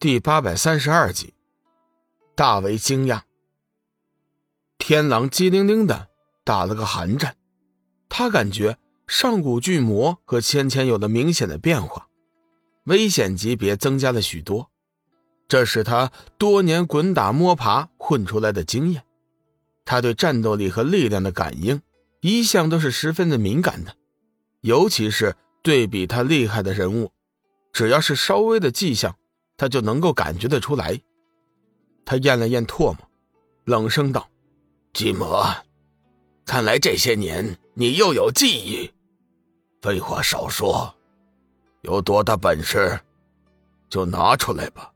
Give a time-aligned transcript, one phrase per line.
[0.00, 1.34] 第八百三十二集，
[2.36, 3.22] 大为惊讶。
[4.78, 6.08] 天狼机灵灵的
[6.44, 7.34] 打了个寒战，
[8.08, 12.06] 他感觉上古巨魔和芊芊有了明显的变化，
[12.84, 14.70] 危险级别增加了许多。
[15.48, 19.02] 这是他多年滚打摸爬混出来的经验，
[19.84, 21.82] 他对战斗力和力量的感应
[22.20, 23.96] 一向都是十分的敏感的，
[24.60, 27.10] 尤其是对比他厉害的人物，
[27.72, 29.16] 只要是稍微的迹象。
[29.58, 30.98] 他就能够感觉得出来。
[32.06, 32.96] 他咽了咽唾沫，
[33.64, 34.30] 冷声道
[34.94, 35.44] ：“巨魔，
[36.46, 38.90] 看来这些年你又有记忆。
[39.82, 40.94] 废话少说，
[41.82, 42.98] 有多大本事，
[43.90, 44.92] 就拿出来吧。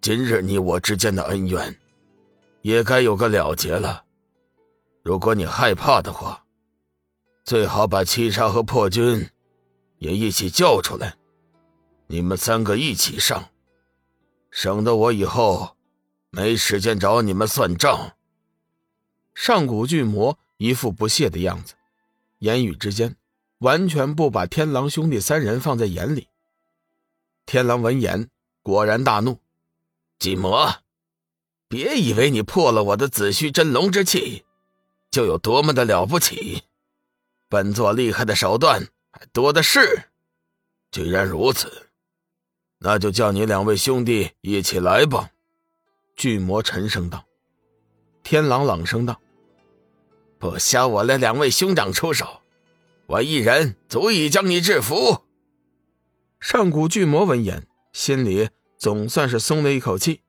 [0.00, 1.78] 今日你我之间的恩怨，
[2.62, 4.04] 也该有个了结了。
[5.02, 6.44] 如果你害怕的话，
[7.44, 9.28] 最好把七杀和破军
[9.98, 11.16] 也一起叫出来，
[12.08, 13.48] 你们三个一起上。”
[14.62, 15.74] 省得我以后
[16.28, 18.14] 没时间找你们算账。
[19.34, 21.72] 上古巨魔一副不屑的样子，
[22.40, 23.16] 言语之间
[23.60, 26.28] 完全不把天狼兄弟三人放在眼里。
[27.46, 28.28] 天狼闻言
[28.62, 29.38] 果然大怒
[30.20, 30.82] ：“巨魔，
[31.66, 34.44] 别以为你破了我的子虚真龙之气，
[35.10, 36.64] 就有多么的了不起，
[37.48, 40.10] 本座厉害的手段还多的是。
[40.90, 41.86] 既然如此。”
[42.80, 45.30] 那就叫你两位兄弟一起来吧。”
[46.16, 47.24] 巨魔沉声道。
[48.22, 49.20] 天狼冷声道
[50.38, 52.42] ：“不消我的两位兄长出手，
[53.06, 55.24] 我一人足以将你制服。”
[56.38, 60.20] 上古巨魔闻言，心里总算是松了一口气。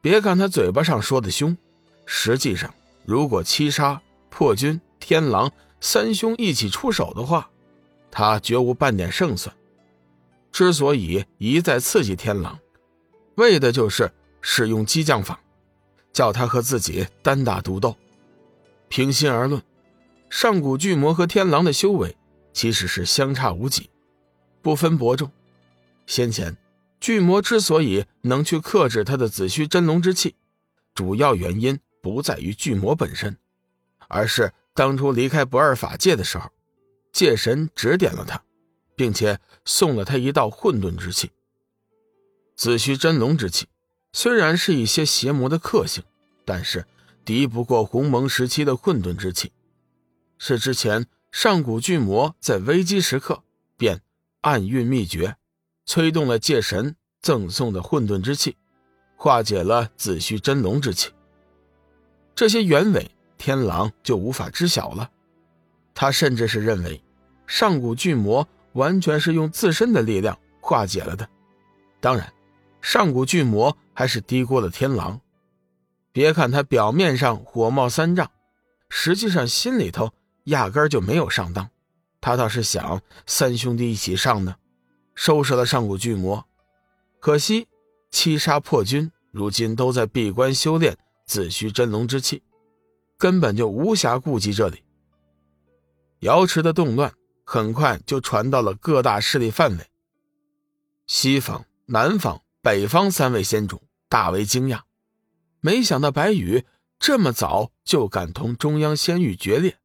[0.00, 1.56] 别看他嘴巴上说的凶，
[2.04, 7.48] 实际上，如果七杀、破军、天狼三兄一起出手的话，
[8.10, 9.54] 他绝无半点胜算。
[10.54, 12.60] 之所以一再刺激天狼，
[13.34, 15.40] 为的就是使用激将法，
[16.12, 17.96] 叫他和自己单打独斗。
[18.88, 19.60] 平心而论，
[20.30, 22.16] 上古巨魔和天狼的修为
[22.52, 23.90] 其实是相差无几，
[24.62, 25.28] 不分伯仲。
[26.06, 26.56] 先前
[27.00, 30.36] 巨魔之所以能去克制他的子虚真龙之气，
[30.94, 33.36] 主要原因不在于巨魔本身，
[34.06, 36.48] 而是当初离开不二法界的时候，
[37.12, 38.40] 界神指点了他。
[38.96, 41.30] 并且送了他一道混沌之气。
[42.56, 43.66] 子虚真龙之气
[44.12, 46.04] 虽然是一些邪魔的克星，
[46.44, 46.86] 但是
[47.24, 49.50] 敌不过鸿蒙时期的混沌之气。
[50.38, 53.42] 是之前上古巨魔在危机时刻
[53.76, 54.00] 便
[54.42, 55.36] 暗运秘诀，
[55.84, 58.56] 催动了界神赠送的混沌之气，
[59.16, 61.10] 化解了子虚真龙之气。
[62.36, 65.10] 这些原委，天狼就无法知晓了。
[65.94, 67.02] 他甚至是认为
[67.46, 68.46] 上古巨魔。
[68.74, 71.28] 完全是用自身的力量化解了的。
[72.00, 72.32] 当然，
[72.80, 75.20] 上古巨魔还是低估了天狼。
[76.12, 78.30] 别看他表面上火冒三丈，
[78.88, 80.12] 实际上心里头
[80.44, 81.68] 压根就没有上当。
[82.20, 84.54] 他倒是想三兄弟一起上呢，
[85.14, 86.46] 收拾了上古巨魔。
[87.20, 87.66] 可惜
[88.10, 90.96] 七杀破军如今都在闭关修炼
[91.26, 92.42] 子虚真龙之气，
[93.18, 94.82] 根本就无暇顾及这里。
[96.20, 97.12] 瑶池的动乱。
[97.44, 99.86] 很快就传到了各大势力范围。
[101.06, 104.80] 西方、南方、北方三位仙主大为惊讶，
[105.60, 106.64] 没想到白羽
[106.98, 109.76] 这么早就敢同中央仙域决裂，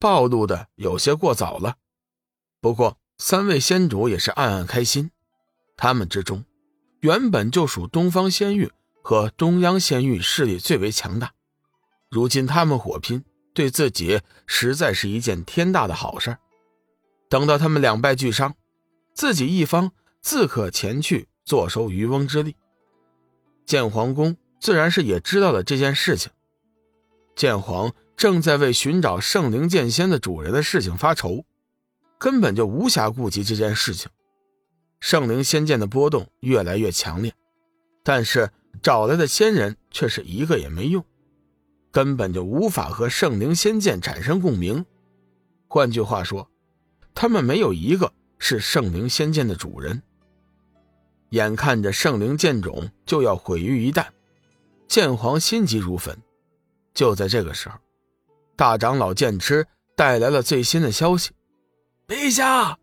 [0.00, 1.76] 暴露的有些过早了。
[2.60, 5.12] 不过三位仙主也是暗暗开心，
[5.76, 6.44] 他们之中
[7.00, 8.72] 原本就属东方仙域
[9.02, 11.32] 和中央仙域势力最为强大，
[12.10, 16.36] 如今他们火拼，对自己实在是一件天大的好事。
[17.28, 18.54] 等到他们两败俱伤，
[19.12, 22.56] 自己一方自可前去坐收渔翁之利。
[23.66, 26.32] 剑皇宫自然是也知道了这件事情。
[27.36, 31.44] 剑皇正在为寻找圣灵剑仙的主人的事情发愁，
[32.18, 34.10] 根本就无暇顾及这件事情。
[35.00, 37.32] 圣灵仙剑的波动越来越强烈，
[38.02, 38.50] 但是
[38.82, 41.04] 找来的仙人却是一个也没用，
[41.92, 44.86] 根本就无法和圣灵仙剑产生共鸣。
[45.68, 46.50] 换句话说。
[47.20, 50.00] 他们没有一个是圣灵仙剑的主人。
[51.30, 54.06] 眼看着圣灵剑种就要毁于一旦，
[54.86, 56.16] 剑皇心急如焚。
[56.94, 57.76] 就在这个时候，
[58.54, 59.66] 大长老剑痴
[59.96, 61.32] 带来了最新的消息
[62.06, 62.78] ：“陛下，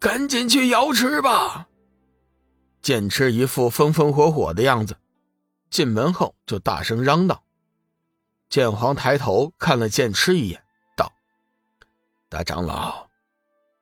[0.00, 1.68] 赶紧去瑶池吧！”
[2.82, 4.96] 剑痴一副风风火火的样子，
[5.70, 7.44] 进门后就大声嚷道
[8.50, 10.60] ：“剑皇抬头看了剑痴一眼，
[10.96, 11.12] 道
[12.28, 13.05] ：‘大长老。’”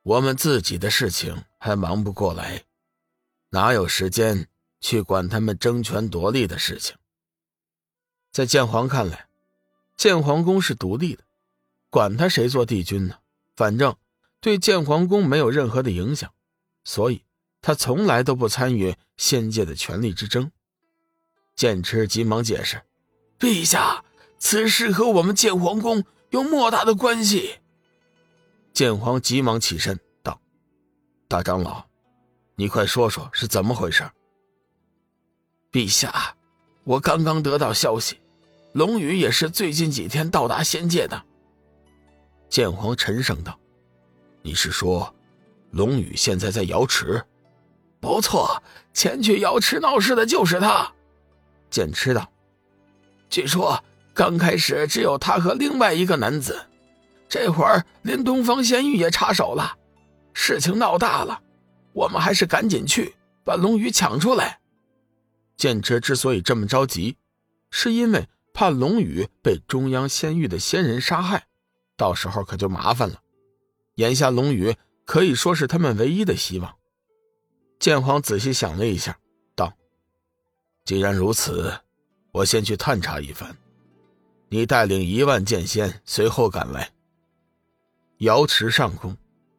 [0.05, 2.65] 我们自己的事情还忙不过来，
[3.49, 4.47] 哪有时间
[4.79, 6.95] 去管他们争权夺利的事情。
[8.31, 9.27] 在剑皇看来，
[9.97, 11.23] 剑皇宫是独立的，
[11.89, 13.15] 管他谁做帝君呢？
[13.55, 13.95] 反正
[14.39, 16.31] 对剑皇宫没有任何的影响，
[16.83, 17.23] 所以
[17.59, 20.51] 他从来都不参与仙界的权力之争。
[21.55, 22.83] 剑痴急忙解释
[23.39, 24.05] ：“陛下，
[24.37, 27.61] 此事和我们剑皇宫有莫大的关系。”
[28.75, 30.37] 剑皇急忙起身道
[31.29, 31.81] ：“大长老，
[32.55, 34.03] 你快说说是怎么回事？”
[35.71, 36.35] 陛下，
[36.83, 38.19] 我刚刚得到消息。
[38.73, 41.23] 龙宇也是最近几天到达仙界的。
[42.49, 43.57] 剑皇沉声道
[44.43, 45.15] ：“你是说，
[45.71, 47.23] 龙宇现在在瑶池
[48.01, 48.61] ？”“不错，
[48.93, 50.91] 前去瑶池闹事的就是他。”
[51.71, 52.29] 剑痴道
[53.31, 53.81] ：“据说
[54.13, 56.65] 刚开始只有他和另外一个男子，
[57.27, 59.77] 这会儿连东方仙域也插手了，
[60.33, 61.41] 事情闹大了。
[61.93, 64.59] 我们还是赶紧去把龙宇抢出来。”
[65.57, 67.17] 剑痴之所以这么着急，
[67.69, 68.27] 是因为。
[68.57, 71.45] 怕龙宇被中央仙域的仙人杀害，
[71.97, 73.19] 到时候可就麻烦了。
[73.95, 76.73] 眼下龙宇可以说是他们唯一的希望。
[77.79, 79.19] 剑皇仔细想了一下，
[79.57, 79.73] 道
[80.85, 81.81] ：“既然如此，
[82.31, 83.57] 我先去探查一番。
[84.47, 86.91] 你带领一万剑仙随后赶来。”
[88.19, 89.17] 瑶池上空，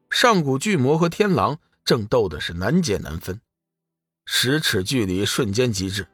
[0.08, 3.38] 上古巨魔和天狼正斗的是难解难分，
[4.24, 6.06] 十尺距离瞬间即至。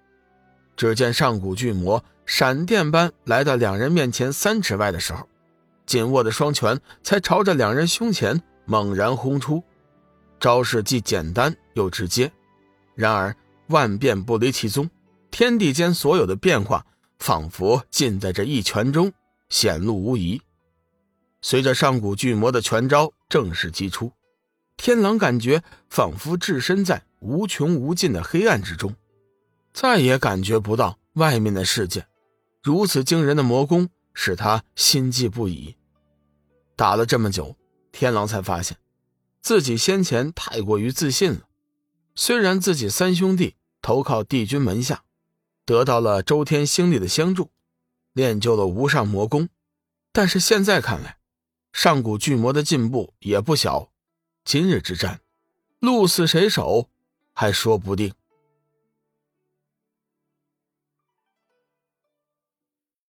[0.74, 5.28] 只见上古巨魔闪电般来到两人面前三尺外的时候，
[5.86, 9.62] 紧握的双拳才朝着两人胸前猛然轰出，
[10.40, 12.32] 招式既简单又直接，
[12.96, 13.36] 然而
[13.68, 14.90] 万变不离其宗，
[15.30, 16.84] 天地间所有的变化
[17.20, 19.12] 仿佛尽在这一拳中
[19.48, 20.42] 显露无遗。
[21.42, 24.12] 随着上古巨魔的拳招正式击出，
[24.76, 28.94] 天狼感觉仿佛置身在无穷无尽的黑暗之中。
[29.72, 32.06] 再也感觉不到外面的世界，
[32.62, 35.76] 如此惊人的魔功使他心悸不已。
[36.76, 37.56] 打了这么久，
[37.90, 38.76] 天狼才发现
[39.40, 41.40] 自己先前太过于自信了。
[42.14, 45.02] 虽然自己三兄弟投靠帝君门下，
[45.64, 47.50] 得到了周天星力的相助，
[48.12, 49.48] 练就了无上魔功，
[50.12, 51.16] 但是现在看来，
[51.72, 53.90] 上古巨魔的进步也不小。
[54.44, 55.20] 今日之战，
[55.78, 56.88] 鹿死谁手
[57.32, 58.12] 还说不定。